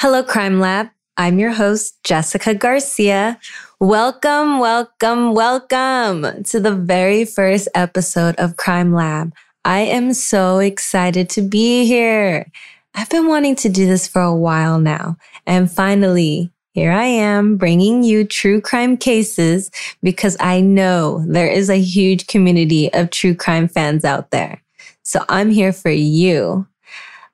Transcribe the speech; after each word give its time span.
Hello, 0.00 0.22
Crime 0.22 0.60
Lab. 0.60 0.88
I'm 1.18 1.38
your 1.38 1.52
host, 1.52 2.02
Jessica 2.04 2.54
Garcia. 2.54 3.38
Welcome, 3.80 4.58
welcome, 4.58 5.34
welcome 5.34 6.42
to 6.44 6.58
the 6.58 6.74
very 6.74 7.26
first 7.26 7.68
episode 7.74 8.34
of 8.36 8.56
Crime 8.56 8.94
Lab. 8.94 9.34
I 9.62 9.80
am 9.80 10.14
so 10.14 10.58
excited 10.58 11.28
to 11.28 11.42
be 11.42 11.84
here. 11.84 12.50
I've 12.94 13.10
been 13.10 13.26
wanting 13.26 13.56
to 13.56 13.68
do 13.68 13.86
this 13.86 14.08
for 14.08 14.22
a 14.22 14.34
while 14.34 14.80
now, 14.80 15.18
and 15.46 15.70
finally, 15.70 16.50
here 16.72 16.92
I 16.92 17.04
am 17.04 17.58
bringing 17.58 18.02
you 18.02 18.24
true 18.24 18.62
crime 18.62 18.96
cases 18.96 19.70
because 20.02 20.34
I 20.40 20.62
know 20.62 21.22
there 21.28 21.50
is 21.50 21.68
a 21.68 21.78
huge 21.78 22.26
community 22.26 22.90
of 22.94 23.10
true 23.10 23.34
crime 23.34 23.68
fans 23.68 24.06
out 24.06 24.30
there. 24.30 24.62
So 25.02 25.26
I'm 25.28 25.50
here 25.50 25.74
for 25.74 25.90
you. 25.90 26.66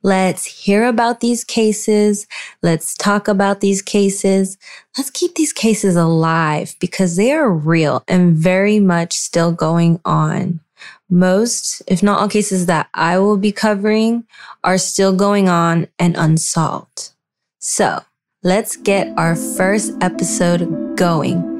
Let's 0.06 0.44
hear 0.44 0.84
about 0.84 1.18
these 1.18 1.42
cases. 1.42 2.28
Let's 2.62 2.94
talk 2.94 3.26
about 3.26 3.60
these 3.60 3.82
cases. 3.82 4.56
Let's 4.96 5.10
keep 5.10 5.34
these 5.34 5.52
cases 5.52 5.96
alive 5.96 6.76
because 6.78 7.16
they 7.16 7.32
are 7.32 7.50
real 7.50 8.04
and 8.06 8.36
very 8.36 8.78
much 8.78 9.14
still 9.14 9.50
going 9.50 10.00
on. 10.04 10.60
Most, 11.10 11.82
if 11.88 12.04
not 12.04 12.20
all 12.20 12.28
cases 12.28 12.66
that 12.66 12.88
I 12.94 13.18
will 13.18 13.36
be 13.36 13.50
covering 13.50 14.24
are 14.62 14.78
still 14.78 15.12
going 15.12 15.48
on 15.48 15.88
and 15.98 16.16
unsolved. 16.16 17.10
So 17.58 18.04
let's 18.44 18.76
get 18.76 19.12
our 19.18 19.34
first 19.34 19.92
episode 20.00 20.96
going. 20.96 21.55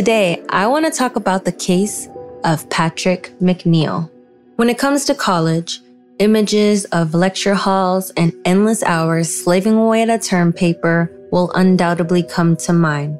Today, 0.00 0.42
I 0.48 0.66
want 0.66 0.86
to 0.86 0.90
talk 0.90 1.16
about 1.16 1.44
the 1.44 1.52
case 1.52 2.08
of 2.42 2.66
Patrick 2.70 3.34
McNeill. 3.38 4.10
When 4.56 4.70
it 4.70 4.78
comes 4.78 5.04
to 5.04 5.14
college, 5.14 5.80
images 6.18 6.86
of 6.86 7.12
lecture 7.12 7.52
halls 7.52 8.08
and 8.16 8.32
endless 8.46 8.82
hours 8.82 9.28
slaving 9.44 9.74
away 9.74 10.00
at 10.00 10.08
a 10.08 10.18
term 10.18 10.54
paper 10.54 11.12
will 11.30 11.52
undoubtedly 11.52 12.22
come 12.22 12.56
to 12.64 12.72
mind. 12.72 13.18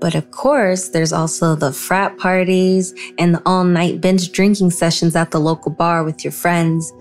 But 0.00 0.14
of 0.14 0.30
course, 0.30 0.90
there's 0.90 1.12
also 1.12 1.56
the 1.56 1.72
frat 1.72 2.16
parties 2.18 2.94
and 3.18 3.34
the 3.34 3.42
all 3.44 3.64
night 3.64 4.00
binge 4.00 4.30
drinking 4.30 4.70
sessions 4.70 5.16
at 5.16 5.32
the 5.32 5.40
local 5.40 5.72
bar 5.72 6.04
with 6.04 6.22
your 6.22 6.32
friends. 6.32 6.92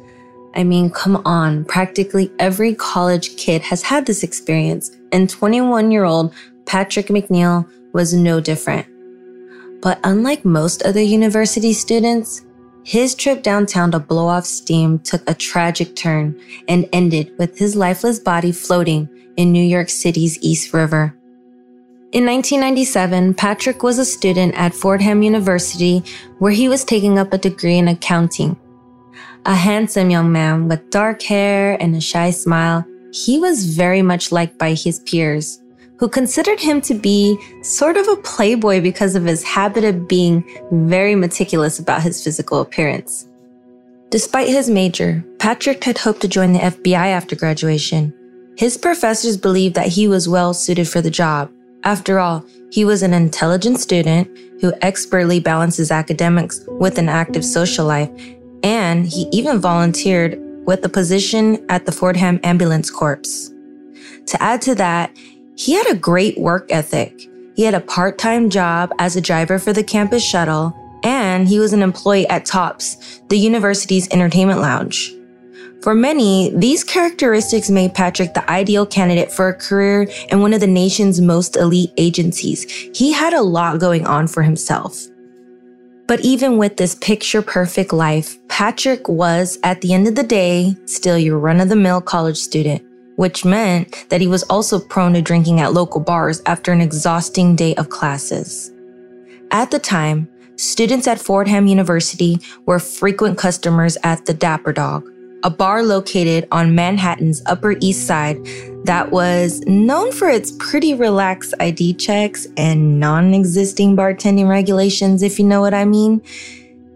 I 0.56 0.64
mean, 0.64 0.90
come 0.90 1.18
on, 1.28 1.64
practically 1.66 2.32
every 2.40 2.74
college 2.74 3.38
kid 3.38 3.62
has 3.62 3.84
had 3.84 4.08
this 4.08 4.24
experience, 4.24 4.90
and 5.12 5.30
21 5.30 5.92
year 5.92 6.06
old 6.06 6.34
Patrick 6.66 7.10
McNeill 7.10 7.70
was 7.94 8.12
no 8.12 8.40
different. 8.40 8.95
But 9.86 10.00
unlike 10.04 10.44
most 10.44 10.82
other 10.82 11.00
university 11.00 11.72
students, 11.72 12.44
his 12.84 13.14
trip 13.14 13.44
downtown 13.44 13.92
to 13.92 14.00
blow 14.00 14.26
off 14.26 14.48
steam 14.48 14.98
took 14.98 15.22
a 15.30 15.36
tragic 15.36 15.96
turn 15.96 16.42
and 16.68 16.90
ended 16.92 17.32
with 17.38 17.60
his 17.60 17.76
lifeless 17.76 18.18
body 18.18 18.52
floating 18.52 19.08
in 19.38 19.52
New 19.52 19.64
York 19.64 19.90
City's 19.90 20.40
East 20.42 20.74
River. 20.74 21.16
In 22.14 22.26
1997, 22.26 23.36
Patrick 23.36 23.84
was 23.84 24.00
a 24.00 24.06
student 24.06 24.56
at 24.56 24.74
Fordham 24.74 25.22
University 25.22 26.04
where 26.40 26.52
he 26.52 26.68
was 26.68 26.84
taking 26.84 27.20
up 27.20 27.32
a 27.32 27.38
degree 27.38 27.78
in 27.78 27.88
accounting. 27.88 28.58
A 29.46 29.54
handsome 29.54 30.10
young 30.10 30.32
man 30.32 30.68
with 30.68 30.90
dark 30.90 31.22
hair 31.22 31.78
and 31.80 31.96
a 31.96 32.02
shy 32.02 32.32
smile, 32.32 32.84
he 33.14 33.38
was 33.38 33.76
very 33.76 34.02
much 34.02 34.32
liked 34.32 34.58
by 34.58 34.74
his 34.74 34.98
peers 35.02 35.62
who 35.98 36.10
considered 36.10 36.60
him 36.60 36.82
to 36.82 36.94
be 36.94 37.38
sort 37.62 37.98
of 37.98 38.08
a 38.08 38.18
playboy 38.18 38.82
because 38.82 39.16
of 39.16 39.24
his 39.24 39.44
habit 39.44 39.84
of 39.84 40.08
being 40.08 40.44
very 40.72 41.16
meticulous 41.16 41.80
about 41.80 42.02
his 42.02 42.24
physical 42.24 42.62
appearance. 42.62 43.28
Despite 44.10 44.48
his 44.48 44.70
major, 44.70 45.24
Patrick 45.40 45.84
had 45.84 45.98
hoped 45.98 46.22
to 46.22 46.28
join 46.28 46.54
the 46.54 46.60
FBI 46.60 47.08
after 47.08 47.36
graduation. 47.36 48.14
His 48.58 48.78
professors 48.78 49.36
believed 49.36 49.76
that 49.76 49.88
he 49.88 50.08
was 50.08 50.30
well 50.30 50.54
suited 50.54 50.88
for 50.88 51.02
the 51.02 51.10
job. 51.10 51.52
After 51.84 52.20
all, 52.20 52.46
he 52.72 52.86
was 52.86 53.04
an 53.04 53.14
intelligent 53.14 53.80
student 53.80 54.30
who 54.62 54.74
expertly 54.82 55.40
balances 55.40 55.92
academics 55.92 56.64
with 56.68 56.98
an 56.98 57.10
active 57.10 57.44
social 57.44 57.86
life, 57.86 58.10
and 58.64 59.06
he 59.06 59.28
even 59.32 59.60
volunteered 59.60 60.40
with 60.66 60.84
a 60.86 60.90
position 60.90 61.64
at 61.70 61.86
the 61.86 61.92
Fordham 61.92 62.40
Ambulance 62.44 62.90
Corps. 62.90 63.52
To 64.28 64.42
add 64.42 64.62
to 64.64 64.76
that, 64.76 65.16
he 65.56 65.74
had 65.74 65.90
a 65.90 65.96
great 65.96 66.38
work 66.38 66.72
ethic. 66.72 67.30
He 67.56 67.64
had 67.64 67.74
a 67.74 67.80
part 67.80 68.18
time 68.18 68.50
job 68.50 68.92
as 69.00 69.16
a 69.16 69.22
driver 69.22 69.58
for 69.58 69.72
the 69.72 69.84
campus 69.84 70.24
shuttle, 70.24 70.76
and 71.04 71.48
he 71.48 71.60
was 71.60 71.72
an 71.72 71.82
employee 71.82 72.28
at 72.28 72.46
TOPS, 72.46 73.22
the 73.30 73.38
university's 73.38 74.12
entertainment 74.12 74.60
lounge. 74.60 75.14
For 75.82 75.94
many, 75.94 76.52
these 76.56 76.84
characteristics 76.84 77.70
made 77.70 77.94
Patrick 77.94 78.34
the 78.34 78.50
ideal 78.50 78.86
candidate 78.86 79.32
for 79.32 79.50
a 79.50 79.54
career 79.54 80.10
in 80.30 80.42
one 80.42 80.54
of 80.54 80.60
the 80.60 80.68
nation's 80.68 81.22
most 81.22 81.56
elite 81.56 81.94
agencies. 81.98 82.64
He 82.94 83.14
had 83.14 83.34
a 83.34 83.42
lot 83.42 83.80
going 83.80 84.06
on 84.08 84.28
for 84.28 84.42
himself. 84.42 85.00
But 86.08 86.22
even 86.22 86.58
with 86.58 86.78
this 86.78 86.96
picture 86.96 87.42
perfect 87.42 87.94
life, 87.94 88.38
Patrick 88.48 89.08
was, 89.08 89.58
at 89.64 89.82
the 89.82 89.94
end 89.94 90.08
of 90.08 90.16
the 90.16 90.24
day, 90.24 90.76
still 90.86 91.18
your 91.18 91.40
run 91.40 91.62
of 91.62 91.70
the 91.70 91.76
mill 91.76 92.02
college 92.02 92.38
student 92.38 92.84
which 93.16 93.46
meant 93.46 94.06
that 94.10 94.22
he 94.22 94.28
was 94.28 94.44
also 94.44 94.80
prone 94.80 95.14
to 95.14 95.22
drinking 95.22 95.60
at 95.60 95.74
local 95.74 96.02
bars 96.02 96.42
after 96.46 96.72
an 96.72 96.82
exhausting 96.82 97.56
day 97.56 97.76
of 97.76 97.90
classes. 97.90 98.72
At 99.52 99.72
the 99.72 99.80
time, 99.80 100.30
students 100.58 101.08
at 101.08 101.20
Fordham 101.20 101.68
University 101.68 102.40
were 102.66 102.80
frequent 102.80 103.38
customers 103.38 103.98
at 104.04 104.26
the 104.26 104.34
Dapper 104.34 104.74
Dog, 104.74 105.10
a 105.44 105.50
bar 105.50 105.84
located 105.84 106.48
on 106.52 106.76
Manhattan's 106.76 107.42
Upper 107.46 107.76
East 107.80 108.08
Side 108.08 108.38
that 108.86 109.12
was 109.12 109.62
known 109.62 110.12
for 110.12 110.30
its 110.30 110.52
pretty 110.60 110.94
relaxed 110.94 111.54
ID 111.60 111.94
checks 111.96 112.48
and 112.58 113.00
non 113.00 113.34
existing 113.34 113.96
bartending 113.96 114.48
regulations, 114.48 115.24
if 115.24 115.40
you 115.40 115.46
know 115.46 115.62
what 115.62 115.74
I 115.74 115.86
mean. 115.86 116.22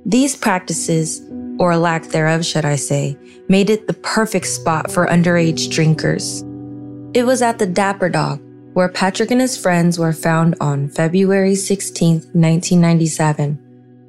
These 0.05 0.35
practices, 0.35 1.21
or 1.59 1.77
lack 1.77 2.05
thereof, 2.05 2.43
should 2.43 2.65
I 2.65 2.77
say, 2.77 3.15
made 3.47 3.69
it 3.69 3.85
the 3.85 3.93
perfect 3.93 4.47
spot 4.47 4.89
for 4.89 5.05
underage 5.05 5.69
drinkers. 5.69 6.41
It 7.13 7.25
was 7.25 7.41
at 7.41 7.59
the 7.59 7.67
Dapper 7.67 8.09
Dog 8.09 8.41
where 8.73 8.89
Patrick 8.89 9.31
and 9.31 9.41
his 9.41 9.57
friends 9.57 9.97
were 9.97 10.13
found 10.13 10.55
on 10.61 10.89
February 10.89 11.55
16, 11.55 12.13
1997. 12.13 13.55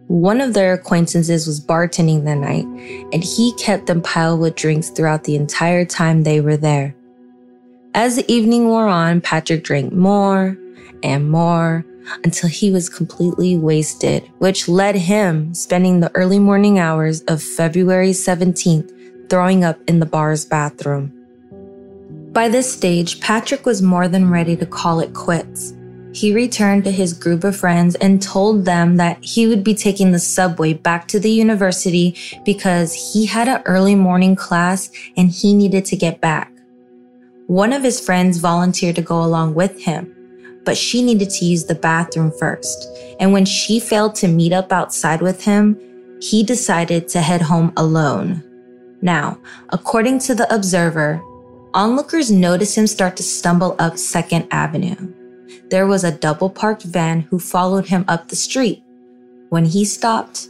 One 0.07 0.41
of 0.41 0.55
their 0.55 0.75
acquaintances 0.75 1.47
was 1.47 1.65
bartending 1.65 2.25
that 2.25 2.37
night, 2.37 2.65
and 3.13 3.25
he 3.25 3.53
kept 3.55 3.87
them 3.87 4.03
piled 4.03 4.41
with 4.41 4.57
drinks 4.57 4.91
throughout 4.91 5.25
the 5.25 5.37
entire 5.37 5.85
time 5.85 6.23
they 6.23 6.41
were 6.41 6.57
there. 6.57 6.95
As 7.95 8.17
the 8.17 8.33
evening 8.33 8.67
wore 8.67 8.87
on, 8.87 9.21
Patrick 9.21 9.65
drank 9.65 9.93
more 9.93 10.57
and 11.03 11.31
more 11.31 11.85
until 12.25 12.49
he 12.49 12.71
was 12.71 12.89
completely 12.89 13.57
wasted, 13.57 14.31
which 14.39 14.69
led 14.69 14.95
him 14.95 15.55
spending 15.55 16.01
the 16.01 16.15
early 16.15 16.39
morning 16.39 16.79
hours 16.79 17.23
of 17.23 17.43
February 17.43 18.11
17th 18.11 19.29
throwing 19.31 19.65
up 19.65 19.79
in 19.87 20.01
the 20.01 20.07
bar's 20.07 20.45
bathroom. 20.45 21.13
By 22.33 22.49
this 22.49 22.73
stage, 22.73 23.21
Patrick 23.21 23.67
was 23.67 23.83
more 23.83 24.09
than 24.09 24.31
ready 24.31 24.57
to 24.57 24.67
call 24.67 25.01
it 25.01 25.15
quits. 25.15 25.75
He 26.13 26.35
returned 26.35 26.85
to 26.85 26.91
his 26.91 27.13
group 27.13 27.45
of 27.45 27.57
friends 27.57 27.95
and 27.97 28.21
told 28.21 28.65
them 28.65 28.97
that 28.97 29.19
he 29.23 29.47
would 29.47 29.63
be 29.63 29.75
taking 29.75 30.11
the 30.11 30.19
subway 30.19 30.73
back 30.73 31.07
to 31.09 31.21
the 31.21 31.31
university 31.31 32.17
because 32.45 33.13
he 33.13 33.27
had 33.27 33.49
an 33.49 33.63
early 33.65 33.95
morning 33.95 34.35
class 34.35 34.91
and 35.17 35.31
he 35.31 35.55
needed 35.55 35.85
to 35.87 35.97
get 35.97 36.21
back. 36.21 36.53
One 37.47 37.73
of 37.73 37.83
his 37.83 38.01
friends 38.01 38.39
volunteered 38.39 38.97
to 38.97 39.03
go 39.03 39.23
along 39.23 39.55
with 39.55 39.81
him, 39.81 40.15
but 40.65 40.77
she 40.77 41.03
needed 41.03 41.31
to 41.31 41.45
use 41.45 41.65
the 41.65 41.75
bathroom 41.75 42.33
first. 42.39 42.89
And 43.19 43.33
when 43.33 43.45
she 43.45 43.81
failed 43.81 44.15
to 44.17 44.29
meet 44.29 44.53
up 44.53 44.73
outside 44.73 45.21
with 45.21 45.45
him, 45.45 45.79
he 46.21 46.43
decided 46.43 47.09
to 47.09 47.21
head 47.21 47.43
home 47.43 47.73
alone. 47.77 48.43
Now, 49.03 49.39
according 49.71 50.19
to 50.21 50.35
the 50.35 50.53
Observer, 50.55 51.23
onlookers 51.73 52.31
noticed 52.31 52.77
him 52.77 52.87
start 52.87 53.17
to 53.17 53.23
stumble 53.23 53.75
up 53.79 53.95
2nd 53.95 54.47
Avenue. 54.51 55.15
There 55.71 55.87
was 55.87 56.05
a 56.05 56.13
double 56.13 56.51
parked 56.51 56.83
van 56.83 57.21
who 57.21 57.39
followed 57.39 57.87
him 57.87 58.05
up 58.09 58.29
the 58.29 58.37
street. 58.37 58.83
When 59.49 59.65
he 59.65 59.85
stopped, 59.85 60.49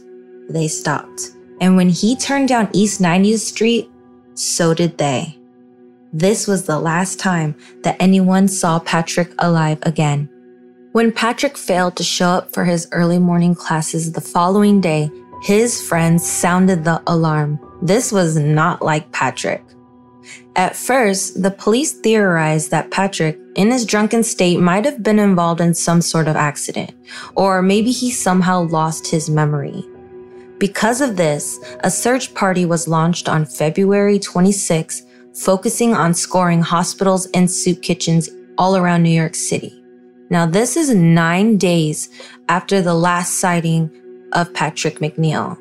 they 0.49 0.67
stopped. 0.67 1.21
And 1.61 1.77
when 1.77 1.89
he 1.89 2.15
turned 2.15 2.49
down 2.49 2.69
East 2.73 2.99
90th 2.99 3.39
Street, 3.39 3.89
so 4.33 4.73
did 4.73 4.97
they. 4.97 5.37
This 6.13 6.45
was 6.45 6.65
the 6.65 6.77
last 6.77 7.19
time 7.21 7.55
that 7.83 7.95
anyone 8.01 8.49
saw 8.49 8.79
Patrick 8.79 9.31
alive 9.39 9.79
again. 9.83 10.27
When 10.91 11.13
Patrick 11.13 11.57
failed 11.57 11.95
to 11.95 12.03
show 12.03 12.27
up 12.27 12.53
for 12.53 12.65
his 12.65 12.85
early 12.91 13.17
morning 13.17 13.55
classes 13.55 14.11
the 14.11 14.19
following 14.19 14.81
day, 14.81 15.09
his 15.41 15.81
friends 15.81 16.29
sounded 16.29 16.83
the 16.83 17.01
alarm. 17.07 17.59
This 17.81 18.11
was 18.11 18.35
not 18.35 18.81
like 18.81 19.13
Patrick. 19.13 19.63
At 20.57 20.75
first, 20.75 21.41
the 21.41 21.49
police 21.49 21.93
theorized 21.93 22.71
that 22.71 22.91
Patrick, 22.91 23.39
in 23.55 23.71
his 23.71 23.85
drunken 23.85 24.21
state, 24.23 24.59
might 24.59 24.83
have 24.83 25.01
been 25.01 25.17
involved 25.17 25.61
in 25.61 25.73
some 25.73 26.01
sort 26.01 26.27
of 26.27 26.35
accident, 26.35 26.91
or 27.37 27.61
maybe 27.61 27.91
he 27.91 28.11
somehow 28.11 28.63
lost 28.63 29.07
his 29.07 29.29
memory. 29.29 29.85
Because 30.57 30.99
of 30.99 31.15
this, 31.15 31.57
a 31.85 31.89
search 31.89 32.33
party 32.33 32.65
was 32.65 32.89
launched 32.89 33.29
on 33.29 33.45
February 33.45 34.19
26, 34.19 35.03
focusing 35.33 35.93
on 35.93 36.13
scoring 36.13 36.61
hospitals 36.61 37.27
and 37.33 37.49
soup 37.49 37.81
kitchens 37.81 38.29
all 38.57 38.75
around 38.75 39.03
New 39.03 39.09
York 39.09 39.35
City. 39.35 39.81
Now, 40.29 40.45
this 40.45 40.77
is 40.77 40.93
nine 40.93 41.57
days 41.57 42.09
after 42.47 42.81
the 42.81 42.93
last 42.93 43.39
sighting 43.39 43.91
of 44.33 44.53
Patrick 44.53 44.99
McNeill. 44.99 45.57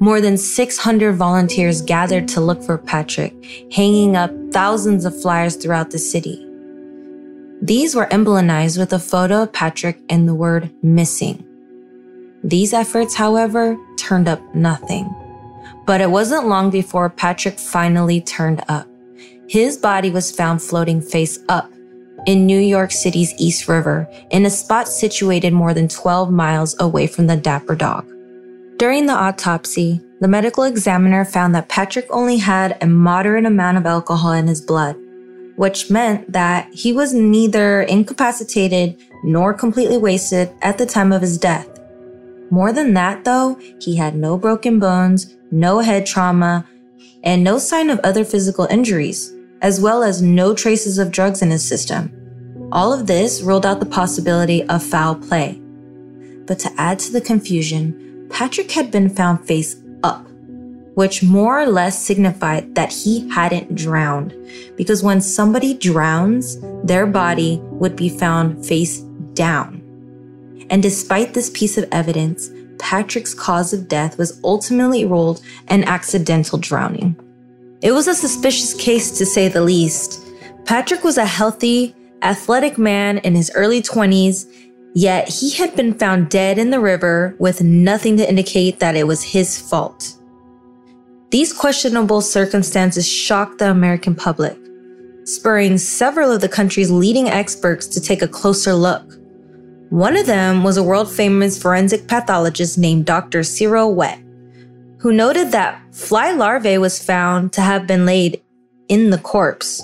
More 0.00 0.20
than 0.20 0.36
600 0.36 1.12
volunteers 1.14 1.80
gathered 1.80 2.28
to 2.28 2.40
look 2.40 2.62
for 2.62 2.76
Patrick, 2.76 3.32
hanging 3.72 4.16
up 4.16 4.30
thousands 4.52 5.04
of 5.04 5.18
flyers 5.20 5.56
throughout 5.56 5.90
the 5.90 5.98
city. 5.98 6.44
These 7.62 7.94
were 7.94 8.08
emblemized 8.10 8.78
with 8.78 8.92
a 8.92 8.98
photo 8.98 9.44
of 9.44 9.52
Patrick 9.52 9.98
and 10.10 10.28
the 10.28 10.34
word 10.34 10.70
missing. 10.82 11.42
These 12.42 12.74
efforts, 12.74 13.14
however, 13.14 13.78
turned 13.96 14.28
up 14.28 14.54
nothing. 14.54 15.08
But 15.86 16.02
it 16.02 16.10
wasn't 16.10 16.48
long 16.48 16.68
before 16.68 17.08
Patrick 17.08 17.58
finally 17.58 18.20
turned 18.20 18.62
up. 18.68 18.86
His 19.54 19.76
body 19.76 20.10
was 20.10 20.32
found 20.32 20.60
floating 20.60 21.00
face 21.00 21.38
up 21.48 21.70
in 22.26 22.44
New 22.44 22.58
York 22.58 22.90
City's 22.90 23.32
East 23.38 23.68
River 23.68 24.08
in 24.30 24.44
a 24.44 24.50
spot 24.50 24.88
situated 24.88 25.52
more 25.52 25.72
than 25.72 25.86
12 25.86 26.28
miles 26.32 26.74
away 26.80 27.06
from 27.06 27.28
the 27.28 27.36
Dapper 27.36 27.76
Dog. 27.76 28.04
During 28.78 29.06
the 29.06 29.12
autopsy, 29.12 30.00
the 30.20 30.26
medical 30.26 30.64
examiner 30.64 31.24
found 31.24 31.54
that 31.54 31.68
Patrick 31.68 32.08
only 32.10 32.38
had 32.38 32.76
a 32.82 32.88
moderate 32.88 33.46
amount 33.46 33.78
of 33.78 33.86
alcohol 33.86 34.32
in 34.32 34.48
his 34.48 34.60
blood, 34.60 34.96
which 35.54 35.88
meant 35.88 36.32
that 36.32 36.68
he 36.74 36.92
was 36.92 37.14
neither 37.14 37.82
incapacitated 37.82 39.00
nor 39.22 39.54
completely 39.54 39.98
wasted 39.98 40.50
at 40.62 40.78
the 40.78 40.86
time 40.86 41.12
of 41.12 41.22
his 41.22 41.38
death. 41.38 41.68
More 42.50 42.72
than 42.72 42.92
that, 42.94 43.24
though, 43.24 43.56
he 43.80 43.94
had 43.94 44.16
no 44.16 44.36
broken 44.36 44.80
bones, 44.80 45.36
no 45.52 45.78
head 45.78 46.06
trauma, 46.06 46.66
and 47.22 47.44
no 47.44 47.58
sign 47.58 47.88
of 47.88 48.00
other 48.00 48.24
physical 48.24 48.64
injuries, 48.64 49.33
as 49.64 49.80
well 49.80 50.02
as 50.02 50.20
no 50.20 50.54
traces 50.54 50.98
of 50.98 51.10
drugs 51.10 51.40
in 51.40 51.50
his 51.50 51.66
system. 51.66 52.68
All 52.70 52.92
of 52.92 53.06
this 53.06 53.40
ruled 53.40 53.64
out 53.64 53.80
the 53.80 53.86
possibility 53.86 54.62
of 54.64 54.82
foul 54.82 55.14
play. 55.14 55.58
But 56.46 56.58
to 56.60 56.70
add 56.76 56.98
to 56.98 57.12
the 57.12 57.22
confusion, 57.22 58.28
Patrick 58.28 58.70
had 58.72 58.90
been 58.90 59.08
found 59.08 59.46
face 59.46 59.76
up, 60.02 60.28
which 60.96 61.22
more 61.22 61.62
or 61.62 61.66
less 61.66 61.98
signified 61.98 62.74
that 62.74 62.92
he 62.92 63.26
hadn't 63.30 63.74
drowned. 63.74 64.34
Because 64.76 65.02
when 65.02 65.22
somebody 65.22 65.72
drowns, 65.72 66.58
their 66.84 67.06
body 67.06 67.58
would 67.62 67.96
be 67.96 68.10
found 68.10 68.66
face 68.66 69.00
down. 69.32 69.80
And 70.68 70.82
despite 70.82 71.32
this 71.32 71.48
piece 71.48 71.78
of 71.78 71.88
evidence, 71.90 72.50
Patrick's 72.78 73.32
cause 73.32 73.72
of 73.72 73.88
death 73.88 74.18
was 74.18 74.38
ultimately 74.44 75.06
ruled 75.06 75.40
an 75.68 75.84
accidental 75.84 76.58
drowning. 76.58 77.16
It 77.84 77.92
was 77.92 78.08
a 78.08 78.14
suspicious 78.14 78.74
case 78.74 79.16
to 79.18 79.24
say 79.24 79.46
the 79.46 79.60
least. 79.60 80.26
Patrick 80.64 81.04
was 81.04 81.18
a 81.18 81.24
healthy, 81.26 81.94
athletic 82.22 82.78
man 82.78 83.18
in 83.18 83.36
his 83.36 83.52
early 83.54 83.80
20s 83.80 84.46
Yet 84.94 85.28
he 85.28 85.50
had 85.50 85.74
been 85.74 85.92
found 85.92 86.30
dead 86.30 86.56
in 86.56 86.70
the 86.70 86.78
river 86.78 87.34
with 87.40 87.62
nothing 87.62 88.16
to 88.16 88.28
indicate 88.28 88.78
that 88.78 88.94
it 88.94 89.08
was 89.08 89.24
his 89.24 89.60
fault. 89.60 90.14
These 91.30 91.52
questionable 91.52 92.20
circumstances 92.20 93.06
shocked 93.06 93.58
the 93.58 93.72
American 93.72 94.14
public, 94.14 94.56
spurring 95.24 95.78
several 95.78 96.30
of 96.30 96.40
the 96.40 96.48
country's 96.48 96.92
leading 96.92 97.28
experts 97.28 97.88
to 97.88 98.00
take 98.00 98.22
a 98.22 98.28
closer 98.28 98.72
look. 98.72 99.18
One 99.90 100.16
of 100.16 100.26
them 100.26 100.62
was 100.62 100.76
a 100.76 100.82
world 100.82 101.10
famous 101.10 101.60
forensic 101.60 102.06
pathologist 102.06 102.78
named 102.78 103.04
Dr. 103.04 103.42
Cyril 103.42 103.96
Wecht, 103.96 104.22
who 105.04 105.12
noted 105.12 105.52
that 105.52 105.78
fly 105.92 106.32
larvae 106.32 106.78
was 106.78 106.98
found 106.98 107.52
to 107.52 107.60
have 107.60 107.86
been 107.86 108.06
laid 108.06 108.42
in 108.88 109.10
the 109.10 109.18
corpse. 109.18 109.82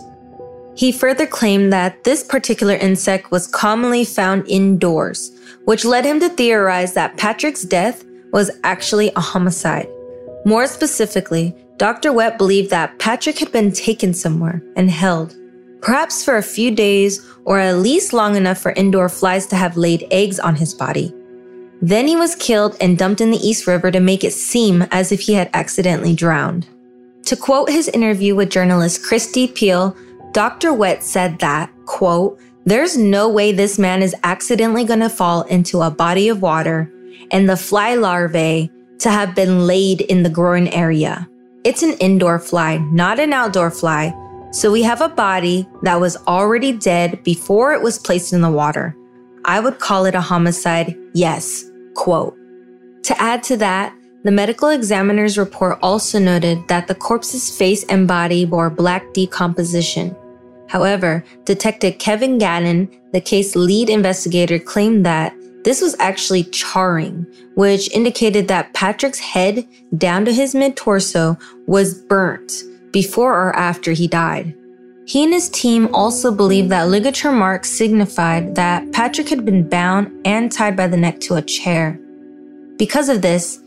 He 0.74 0.90
further 0.90 1.26
claimed 1.26 1.74
that 1.74 2.04
this 2.04 2.24
particular 2.24 2.72
insect 2.72 3.30
was 3.30 3.46
commonly 3.46 4.06
found 4.06 4.48
indoors, 4.48 5.30
which 5.66 5.84
led 5.84 6.06
him 6.06 6.20
to 6.20 6.30
theorize 6.30 6.94
that 6.94 7.18
Patrick's 7.18 7.64
death 7.64 8.02
was 8.32 8.50
actually 8.64 9.12
a 9.14 9.20
homicide. 9.20 9.88
More 10.46 10.66
specifically, 10.66 11.54
Dr. 11.76 12.14
Wecht 12.14 12.38
believed 12.38 12.70
that 12.70 12.98
Patrick 12.98 13.40
had 13.40 13.52
been 13.52 13.72
taken 13.72 14.14
somewhere 14.14 14.62
and 14.74 14.90
held, 14.90 15.36
perhaps 15.82 16.24
for 16.24 16.38
a 16.38 16.42
few 16.42 16.70
days 16.70 17.20
or 17.44 17.58
at 17.58 17.76
least 17.76 18.14
long 18.14 18.36
enough 18.36 18.56
for 18.56 18.72
indoor 18.72 19.10
flies 19.10 19.46
to 19.48 19.56
have 19.56 19.76
laid 19.76 20.08
eggs 20.10 20.40
on 20.40 20.56
his 20.56 20.72
body. 20.72 21.12
Then 21.82 22.06
he 22.06 22.16
was 22.16 22.34
killed 22.34 22.76
and 22.80 22.98
dumped 22.98 23.20
in 23.20 23.30
the 23.30 23.38
East 23.38 23.66
River 23.66 23.90
to 23.90 24.00
make 24.00 24.22
it 24.22 24.32
seem 24.32 24.82
as 24.90 25.12
if 25.12 25.20
he 25.20 25.34
had 25.34 25.50
accidentally 25.54 26.14
drowned. 26.14 26.66
To 27.26 27.36
quote 27.36 27.70
his 27.70 27.88
interview 27.88 28.34
with 28.34 28.50
journalist 28.50 29.04
Christy 29.04 29.46
Peel, 29.46 29.96
Dr. 30.32 30.72
Wecht 30.72 31.02
said 31.02 31.38
that, 31.38 31.70
quote, 31.86 32.38
there's 32.66 32.96
no 32.96 33.28
way 33.28 33.52
this 33.52 33.78
man 33.78 34.02
is 34.02 34.14
accidentally 34.22 34.84
going 34.84 35.00
to 35.00 35.08
fall 35.08 35.42
into 35.42 35.80
a 35.80 35.90
body 35.90 36.28
of 36.28 36.42
water 36.42 36.92
and 37.30 37.48
the 37.48 37.56
fly 37.56 37.94
larvae 37.94 38.70
to 38.98 39.10
have 39.10 39.34
been 39.34 39.66
laid 39.66 40.02
in 40.02 40.22
the 40.22 40.30
groin 40.30 40.68
area. 40.68 41.28
It's 41.64 41.82
an 41.82 41.94
indoor 41.94 42.38
fly, 42.38 42.76
not 42.92 43.18
an 43.18 43.32
outdoor 43.32 43.70
fly. 43.70 44.14
So 44.52 44.70
we 44.70 44.82
have 44.82 45.00
a 45.00 45.08
body 45.08 45.68
that 45.82 46.00
was 46.00 46.16
already 46.26 46.72
dead 46.72 47.22
before 47.22 47.72
it 47.72 47.82
was 47.82 47.98
placed 47.98 48.32
in 48.32 48.40
the 48.40 48.50
water. 48.50 48.96
I 49.44 49.60
would 49.60 49.78
call 49.78 50.04
it 50.04 50.14
a 50.14 50.20
homicide. 50.20 50.96
Yes. 51.14 51.69
Quote. 52.00 52.34
To 53.02 53.20
add 53.20 53.42
to 53.42 53.58
that, 53.58 53.94
the 54.24 54.30
medical 54.30 54.70
examiner's 54.70 55.36
report 55.36 55.78
also 55.82 56.18
noted 56.18 56.66
that 56.68 56.88
the 56.88 56.94
corpse's 56.94 57.54
face 57.54 57.84
and 57.90 58.08
body 58.08 58.46
bore 58.46 58.70
black 58.70 59.12
decomposition. 59.12 60.16
However, 60.66 61.22
Detective 61.44 61.98
Kevin 61.98 62.38
Gannon, 62.38 62.88
the 63.12 63.20
case 63.20 63.54
lead 63.54 63.90
investigator, 63.90 64.58
claimed 64.58 65.04
that 65.04 65.34
this 65.64 65.82
was 65.82 65.94
actually 65.98 66.44
charring, 66.44 67.26
which 67.54 67.92
indicated 67.92 68.48
that 68.48 68.72
Patrick's 68.72 69.18
head 69.18 69.68
down 69.98 70.24
to 70.24 70.32
his 70.32 70.54
mid 70.54 70.76
torso 70.76 71.36
was 71.66 71.92
burnt 71.92 72.62
before 72.92 73.34
or 73.34 73.54
after 73.54 73.92
he 73.92 74.08
died. 74.08 74.54
He 75.10 75.24
and 75.24 75.32
his 75.32 75.48
team 75.48 75.92
also 75.92 76.30
believed 76.30 76.68
that 76.68 76.86
ligature 76.86 77.32
marks 77.32 77.68
signified 77.68 78.54
that 78.54 78.92
Patrick 78.92 79.28
had 79.28 79.44
been 79.44 79.68
bound 79.68 80.08
and 80.24 80.52
tied 80.52 80.76
by 80.76 80.86
the 80.86 80.96
neck 80.96 81.18
to 81.22 81.34
a 81.34 81.42
chair. 81.42 81.98
Because 82.76 83.08
of 83.08 83.20
this, 83.20 83.58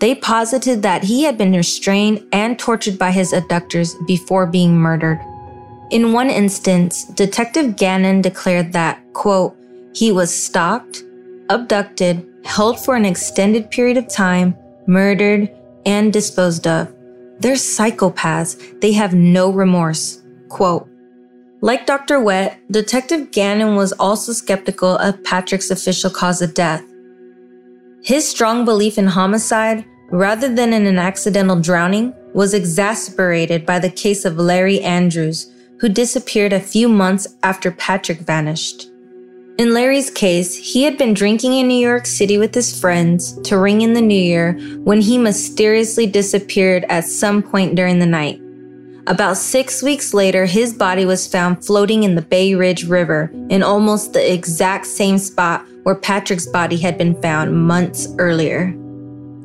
they 0.00 0.16
posited 0.16 0.82
that 0.82 1.04
he 1.04 1.22
had 1.22 1.38
been 1.38 1.52
restrained 1.52 2.26
and 2.32 2.58
tortured 2.58 2.98
by 2.98 3.12
his 3.12 3.32
abductors 3.32 3.94
before 4.08 4.44
being 4.44 4.76
murdered. 4.76 5.20
In 5.92 6.12
one 6.12 6.30
instance, 6.30 7.04
Detective 7.04 7.76
Gannon 7.76 8.20
declared 8.20 8.72
that, 8.72 9.00
quote, 9.12 9.56
he 9.94 10.10
was 10.10 10.34
stalked, 10.34 11.04
abducted, 11.48 12.26
held 12.44 12.84
for 12.84 12.96
an 12.96 13.04
extended 13.04 13.70
period 13.70 13.98
of 13.98 14.08
time, 14.08 14.56
murdered, 14.88 15.48
and 15.86 16.12
disposed 16.12 16.66
of. 16.66 16.92
They're 17.38 17.54
psychopaths. 17.54 18.80
They 18.80 18.90
have 18.94 19.14
no 19.14 19.52
remorse. 19.52 20.22
Quote, 20.48 20.87
like 21.60 21.86
Dr. 21.86 22.20
Wecht, 22.20 22.58
Detective 22.70 23.30
Gannon 23.32 23.74
was 23.74 23.92
also 23.92 24.32
skeptical 24.32 24.96
of 24.98 25.22
Patrick's 25.24 25.70
official 25.70 26.10
cause 26.10 26.40
of 26.40 26.54
death. 26.54 26.84
His 28.02 28.28
strong 28.28 28.64
belief 28.64 28.96
in 28.96 29.06
homicide, 29.06 29.84
rather 30.10 30.52
than 30.54 30.72
in 30.72 30.86
an 30.86 30.98
accidental 30.98 31.60
drowning, 31.60 32.14
was 32.32 32.54
exacerbated 32.54 33.66
by 33.66 33.78
the 33.78 33.90
case 33.90 34.24
of 34.24 34.38
Larry 34.38 34.80
Andrews, 34.80 35.52
who 35.80 35.88
disappeared 35.88 36.52
a 36.52 36.60
few 36.60 36.88
months 36.88 37.26
after 37.42 37.70
Patrick 37.70 38.18
vanished. 38.18 38.88
In 39.58 39.74
Larry's 39.74 40.10
case, 40.10 40.54
he 40.54 40.84
had 40.84 40.96
been 40.96 41.14
drinking 41.14 41.54
in 41.54 41.66
New 41.66 41.74
York 41.74 42.06
City 42.06 42.38
with 42.38 42.54
his 42.54 42.78
friends 42.80 43.32
to 43.42 43.58
ring 43.58 43.80
in 43.80 43.92
the 43.92 44.00
new 44.00 44.14
year 44.14 44.52
when 44.84 45.00
he 45.00 45.18
mysteriously 45.18 46.06
disappeared 46.06 46.84
at 46.88 47.04
some 47.04 47.42
point 47.42 47.74
during 47.74 47.98
the 47.98 48.06
night. 48.06 48.40
About 49.08 49.38
six 49.38 49.82
weeks 49.82 50.12
later, 50.12 50.44
his 50.44 50.74
body 50.74 51.06
was 51.06 51.26
found 51.26 51.64
floating 51.64 52.02
in 52.02 52.14
the 52.14 52.20
Bay 52.20 52.54
Ridge 52.54 52.84
River 52.84 53.30
in 53.48 53.62
almost 53.62 54.12
the 54.12 54.34
exact 54.34 54.84
same 54.84 55.16
spot 55.16 55.64
where 55.84 55.94
Patrick's 55.94 56.46
body 56.46 56.76
had 56.76 56.98
been 56.98 57.18
found 57.22 57.56
months 57.56 58.06
earlier. 58.18 58.74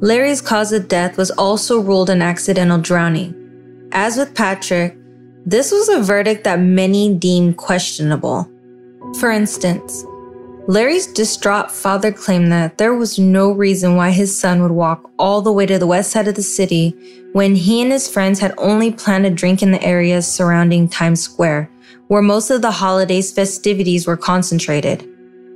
Larry's 0.01 0.41
cause 0.41 0.73
of 0.73 0.89
death 0.89 1.15
was 1.15 1.31
also 1.31 1.79
ruled 1.79 2.09
an 2.09 2.21
accidental 2.21 2.77
drowning. 2.77 3.33
As 3.93 4.17
with 4.17 4.35
Patrick, 4.35 4.97
this 5.45 5.71
was 5.71 5.87
a 5.87 6.03
verdict 6.03 6.43
that 6.43 6.59
many 6.59 7.15
deemed 7.15 7.55
questionable. 7.55 8.45
For 9.21 9.31
instance, 9.31 10.03
Larry's 10.65 11.07
distraught 11.07 11.69
father 11.69 12.09
claimed 12.09 12.49
that 12.53 12.77
there 12.77 12.93
was 12.93 13.19
no 13.19 13.51
reason 13.51 13.97
why 13.97 14.11
his 14.11 14.37
son 14.37 14.61
would 14.61 14.71
walk 14.71 15.11
all 15.19 15.41
the 15.41 15.51
way 15.51 15.65
to 15.65 15.77
the 15.77 15.87
west 15.87 16.11
side 16.11 16.27
of 16.29 16.35
the 16.35 16.41
city 16.41 16.95
when 17.33 17.53
he 17.53 17.81
and 17.81 17.91
his 17.91 18.07
friends 18.07 18.39
had 18.39 18.53
only 18.57 18.89
planned 18.89 19.25
a 19.25 19.29
drink 19.29 19.61
in 19.61 19.71
the 19.71 19.83
areas 19.83 20.25
surrounding 20.25 20.87
Times 20.87 21.21
Square, 21.21 21.69
where 22.07 22.21
most 22.21 22.49
of 22.49 22.61
the 22.61 22.71
holiday's 22.71 23.29
festivities 23.29 24.07
were 24.07 24.15
concentrated. 24.15 25.05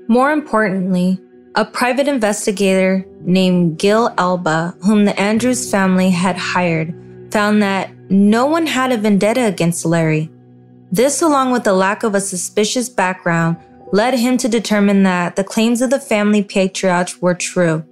More 0.10 0.32
importantly, 0.32 1.18
a 1.56 1.64
private 1.64 2.10
investigator 2.10 3.06
named 3.22 3.80
Gil 3.80 4.14
Alba, 4.18 4.76
whom 4.84 5.06
the 5.06 5.18
Andrews 5.18 5.72
family 5.72 6.10
had 6.10 6.36
hired, 6.36 6.94
found 7.32 7.62
that 7.62 7.92
no 8.10 8.46
one 8.46 8.68
had 8.68 8.92
a 8.92 8.98
vendetta 8.98 9.46
against 9.46 9.86
Larry. 9.86 10.30
This, 10.92 11.22
along 11.22 11.52
with 11.52 11.64
the 11.64 11.74
lack 11.74 12.04
of 12.04 12.14
a 12.14 12.22
suspicious 12.22 12.90
background, 12.90 13.58
led 13.92 14.14
him 14.14 14.38
to 14.38 14.50
determine 14.50 15.04
that 15.04 15.36
the 15.36 15.44
claims 15.44 15.82
of 15.82 15.90
the 15.90 16.00
family 16.00 16.44
patriarch 16.44 17.10
were 17.22 17.36
true. 17.36 17.84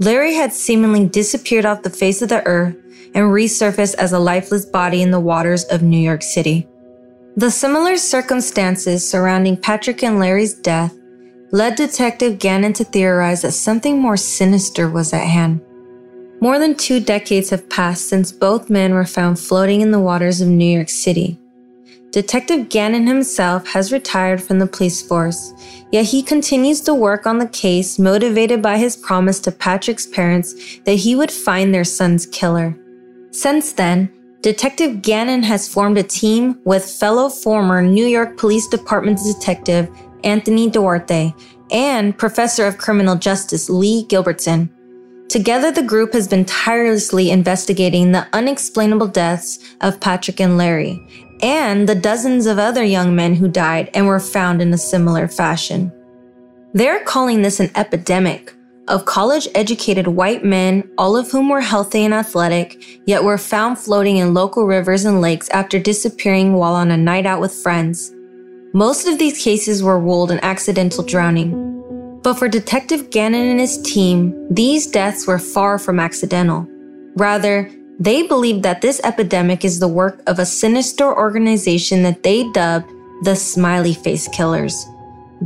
Larry 0.00 0.34
had 0.34 0.52
seemingly 0.52 1.06
disappeared 1.06 1.64
off 1.64 1.82
the 1.82 1.90
face 1.90 2.22
of 2.22 2.28
the 2.28 2.44
earth 2.46 2.76
and 3.14 3.26
resurfaced 3.26 3.94
as 3.94 4.12
a 4.12 4.18
lifeless 4.18 4.64
body 4.64 5.02
in 5.02 5.10
the 5.10 5.20
waters 5.20 5.64
of 5.64 5.82
New 5.82 5.98
York 5.98 6.22
City. 6.22 6.66
The 7.36 7.50
similar 7.50 7.96
circumstances 7.96 9.08
surrounding 9.08 9.56
Patrick 9.56 10.02
and 10.02 10.18
Larry's 10.18 10.54
death 10.54 10.94
led 11.52 11.76
Detective 11.76 12.38
Gannon 12.38 12.72
to 12.74 12.84
theorize 12.84 13.42
that 13.42 13.52
something 13.52 14.00
more 14.00 14.16
sinister 14.16 14.90
was 14.90 15.12
at 15.12 15.26
hand. 15.26 15.60
More 16.40 16.58
than 16.58 16.74
two 16.74 17.00
decades 17.00 17.50
have 17.50 17.70
passed 17.70 18.08
since 18.08 18.32
both 18.32 18.68
men 18.70 18.92
were 18.92 19.04
found 19.04 19.38
floating 19.38 19.80
in 19.80 19.92
the 19.92 20.00
waters 20.00 20.40
of 20.40 20.48
New 20.48 20.64
York 20.64 20.88
City. 20.88 21.38
Detective 22.14 22.68
Gannon 22.68 23.08
himself 23.08 23.66
has 23.66 23.90
retired 23.90 24.40
from 24.40 24.60
the 24.60 24.68
police 24.68 25.02
force, 25.02 25.52
yet 25.90 26.04
he 26.04 26.22
continues 26.22 26.80
to 26.82 26.94
work 26.94 27.26
on 27.26 27.38
the 27.38 27.48
case 27.48 27.98
motivated 27.98 28.62
by 28.62 28.78
his 28.78 28.96
promise 28.96 29.40
to 29.40 29.50
Patrick's 29.50 30.06
parents 30.06 30.78
that 30.84 30.94
he 30.94 31.16
would 31.16 31.32
find 31.32 31.74
their 31.74 31.82
son's 31.82 32.26
killer. 32.26 32.78
Since 33.32 33.72
then, 33.72 34.12
Detective 34.42 35.02
Gannon 35.02 35.42
has 35.42 35.68
formed 35.68 35.98
a 35.98 36.04
team 36.04 36.60
with 36.64 36.88
fellow 36.88 37.28
former 37.28 37.82
New 37.82 38.06
York 38.06 38.36
Police 38.36 38.68
Department 38.68 39.18
detective 39.18 39.88
Anthony 40.22 40.70
Duarte 40.70 41.34
and 41.72 42.16
Professor 42.16 42.64
of 42.64 42.78
Criminal 42.78 43.16
Justice 43.16 43.68
Lee 43.68 44.06
Gilbertson. 44.06 44.70
Together, 45.28 45.72
the 45.72 45.82
group 45.82 46.12
has 46.12 46.28
been 46.28 46.44
tirelessly 46.44 47.30
investigating 47.32 48.12
the 48.12 48.28
unexplainable 48.32 49.08
deaths 49.08 49.58
of 49.80 49.98
Patrick 49.98 50.38
and 50.38 50.56
Larry 50.56 51.04
and 51.44 51.86
the 51.86 51.94
dozens 51.94 52.46
of 52.46 52.58
other 52.58 52.82
young 52.82 53.14
men 53.14 53.34
who 53.34 53.46
died 53.46 53.90
and 53.92 54.06
were 54.06 54.18
found 54.18 54.62
in 54.62 54.72
a 54.72 54.78
similar 54.78 55.28
fashion. 55.28 55.92
They're 56.72 57.04
calling 57.04 57.42
this 57.42 57.60
an 57.60 57.70
epidemic 57.76 58.54
of 58.88 59.04
college 59.04 59.46
educated 59.54 60.06
white 60.06 60.42
men, 60.42 60.90
all 60.96 61.16
of 61.16 61.30
whom 61.30 61.50
were 61.50 61.60
healthy 61.60 62.02
and 62.02 62.14
athletic, 62.14 62.82
yet 63.06 63.24
were 63.24 63.36
found 63.36 63.78
floating 63.78 64.16
in 64.16 64.32
local 64.32 64.66
rivers 64.66 65.04
and 65.04 65.20
lakes 65.20 65.50
after 65.50 65.78
disappearing 65.78 66.54
while 66.54 66.74
on 66.74 66.90
a 66.90 66.96
night 66.96 67.26
out 67.26 67.42
with 67.42 67.52
friends. 67.52 68.10
Most 68.72 69.06
of 69.06 69.18
these 69.18 69.42
cases 69.42 69.82
were 69.82 70.00
ruled 70.00 70.30
an 70.30 70.40
accidental 70.42 71.04
drowning. 71.04 72.20
But 72.22 72.34
for 72.34 72.48
Detective 72.48 73.10
Gannon 73.10 73.48
and 73.48 73.60
his 73.60 73.80
team, 73.82 74.34
these 74.50 74.86
deaths 74.86 75.26
were 75.26 75.38
far 75.38 75.78
from 75.78 76.00
accidental. 76.00 76.66
Rather, 77.16 77.70
they 77.98 78.26
believe 78.26 78.62
that 78.62 78.80
this 78.80 79.00
epidemic 79.04 79.64
is 79.64 79.78
the 79.78 79.88
work 79.88 80.22
of 80.26 80.38
a 80.38 80.46
sinister 80.46 81.04
organization 81.04 82.02
that 82.02 82.22
they 82.22 82.50
dub 82.52 82.84
the 83.22 83.36
Smiley 83.36 83.94
Face 83.94 84.28
Killers, 84.28 84.86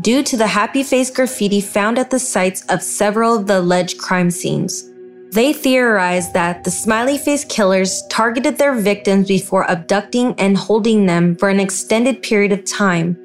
due 0.01 0.23
to 0.23 0.37
the 0.37 0.47
happy 0.47 0.83
face 0.83 1.11
graffiti 1.11 1.61
found 1.61 1.99
at 1.99 2.11
the 2.11 2.19
sites 2.19 2.65
of 2.67 2.83
several 2.83 3.37
of 3.37 3.47
the 3.47 3.59
alleged 3.59 3.99
crime 3.99 4.31
scenes. 4.31 4.91
They 5.31 5.53
theorize 5.53 6.33
that 6.33 6.65
the 6.65 6.71
Smiley 6.71 7.19
Face 7.19 7.45
Killers 7.45 8.03
targeted 8.09 8.57
their 8.57 8.75
victims 8.75 9.29
before 9.29 9.71
abducting 9.71 10.35
and 10.39 10.57
holding 10.57 11.05
them 11.05 11.37
for 11.37 11.51
an 11.51 11.61
extended 11.61 12.23
period 12.23 12.53
of 12.53 12.65
time. 12.65 13.17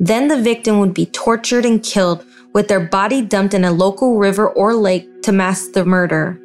Then 0.00 0.26
the 0.26 0.42
victim 0.42 0.80
would 0.80 0.94
be 0.94 1.06
tortured 1.06 1.64
and 1.64 1.80
killed 1.80 2.24
with 2.52 2.66
their 2.66 2.80
body 2.80 3.22
dumped 3.22 3.54
in 3.54 3.64
a 3.64 3.72
local 3.72 4.16
river 4.16 4.48
or 4.48 4.74
lake 4.74 5.22
to 5.22 5.32
mask 5.32 5.72
the 5.72 5.84
murder. 5.84 6.40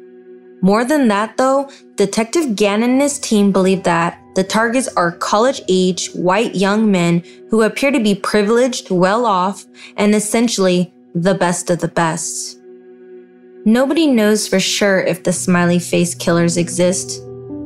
More 0.62 0.84
than 0.84 1.08
that, 1.08 1.36
though, 1.36 1.70
Detective 1.96 2.54
Gannon 2.54 2.90
and 2.90 3.02
his 3.02 3.18
team 3.18 3.50
believe 3.50 3.82
that 3.84 4.20
the 4.34 4.44
targets 4.44 4.88
are 4.88 5.12
college 5.12 5.60
age 5.68 6.10
white 6.12 6.54
young 6.54 6.90
men 6.90 7.22
who 7.48 7.62
appear 7.62 7.90
to 7.90 8.00
be 8.00 8.14
privileged, 8.14 8.90
well 8.90 9.26
off, 9.26 9.64
and 9.96 10.14
essentially 10.14 10.92
the 11.14 11.34
best 11.34 11.70
of 11.70 11.80
the 11.80 11.88
best. 11.88 12.58
Nobody 13.64 14.06
knows 14.06 14.46
for 14.46 14.60
sure 14.60 15.00
if 15.00 15.22
the 15.22 15.32
smiley 15.32 15.78
face 15.78 16.14
killers 16.14 16.56
exist. 16.56 17.20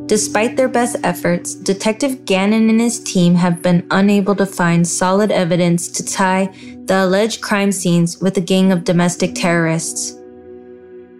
Despite 0.07 0.57
their 0.57 0.69
best 0.69 0.97
efforts, 1.03 1.55
Detective 1.55 2.25
Gannon 2.25 2.69
and 2.69 2.81
his 2.81 3.03
team 3.03 3.35
have 3.37 3.63
been 3.63 3.87
unable 3.91 4.35
to 4.37 4.45
find 4.45 4.87
solid 4.87 5.31
evidence 5.31 5.89
to 5.89 6.05
tie 6.05 6.47
the 6.85 7.05
alleged 7.05 7.41
crime 7.41 7.73
scenes 7.73 8.19
with 8.21 8.37
a 8.37 8.41
gang 8.41 8.71
of 8.71 8.85
domestic 8.85 9.35
terrorists. 9.35 10.19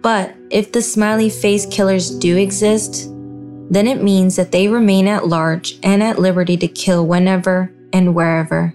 But 0.01 0.34
if 0.49 0.71
the 0.71 0.81
smiley 0.81 1.29
face 1.29 1.65
killers 1.65 2.11
do 2.11 2.37
exist, 2.37 3.09
then 3.69 3.87
it 3.87 4.03
means 4.03 4.35
that 4.35 4.51
they 4.51 4.67
remain 4.67 5.07
at 5.07 5.27
large 5.27 5.79
and 5.83 6.03
at 6.03 6.19
liberty 6.19 6.55
to 6.57 6.67
kill 6.67 7.07
whenever 7.07 7.73
and 7.91 8.13
wherever. 8.13 8.73